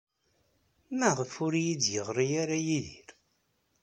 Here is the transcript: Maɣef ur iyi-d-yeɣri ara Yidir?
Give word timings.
Maɣef 0.99 1.33
ur 1.45 1.53
iyi-d-yeɣri 1.55 2.27
ara 2.41 2.57
Yidir? 2.67 3.09